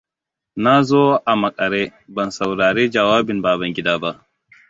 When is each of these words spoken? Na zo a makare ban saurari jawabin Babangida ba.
Na 0.63 0.75
zo 0.87 1.03
a 1.31 1.33
makare 1.41 1.83
ban 2.15 2.29
saurari 2.35 2.83
jawabin 2.93 3.41
Babangida 3.43 3.93
ba. 4.01 4.11